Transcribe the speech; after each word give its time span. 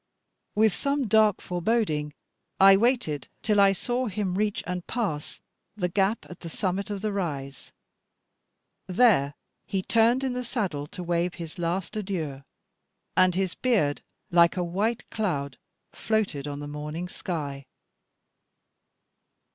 With 0.55 0.73
some 0.73 1.05
dark 1.07 1.41
foreboding, 1.41 2.15
I 2.59 2.75
waited 2.75 3.27
till 3.43 3.61
I 3.61 3.71
saw 3.73 4.07
him 4.07 4.33
reach 4.33 4.63
and 4.65 4.87
pass 4.87 5.39
the 5.77 5.89
gap 5.89 6.25
at 6.27 6.39
the 6.39 6.49
summit 6.49 6.89
of 6.89 7.01
the 7.01 7.11
rise. 7.13 7.71
There 8.87 9.35
he 9.67 9.83
turned 9.83 10.23
in 10.23 10.33
the 10.33 10.43
saddle 10.43 10.87
to 10.87 11.03
wave 11.03 11.35
his 11.35 11.59
last 11.59 11.95
adieu, 11.95 12.41
and 13.15 13.35
his 13.35 13.53
beard, 13.53 14.01
like 14.31 14.57
a 14.57 14.63
white 14.63 15.07
cloud, 15.11 15.59
floated 15.91 16.47
on 16.47 16.61
the 16.61 16.67
morning 16.67 17.07
sky. 17.07 17.67